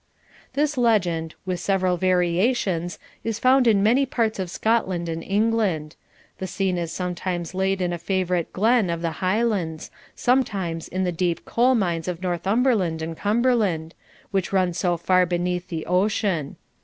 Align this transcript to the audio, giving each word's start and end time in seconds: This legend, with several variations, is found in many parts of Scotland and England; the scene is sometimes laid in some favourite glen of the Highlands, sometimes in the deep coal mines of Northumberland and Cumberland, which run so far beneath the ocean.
This 0.53 0.79
legend, 0.79 1.35
with 1.45 1.59
several 1.59 1.95
variations, 1.95 2.97
is 3.23 3.37
found 3.37 3.67
in 3.67 3.83
many 3.83 4.07
parts 4.07 4.39
of 4.39 4.49
Scotland 4.49 5.07
and 5.07 5.21
England; 5.23 5.95
the 6.39 6.47
scene 6.47 6.79
is 6.79 6.91
sometimes 6.91 7.53
laid 7.53 7.83
in 7.83 7.91
some 7.91 7.99
favourite 7.99 8.51
glen 8.51 8.89
of 8.89 9.03
the 9.03 9.11
Highlands, 9.21 9.91
sometimes 10.15 10.87
in 10.87 11.03
the 11.03 11.11
deep 11.11 11.45
coal 11.45 11.75
mines 11.75 12.07
of 12.07 12.19
Northumberland 12.19 13.03
and 13.03 13.15
Cumberland, 13.15 13.93
which 14.31 14.51
run 14.51 14.73
so 14.73 14.97
far 14.97 15.27
beneath 15.27 15.67
the 15.67 15.85
ocean. 15.85 16.55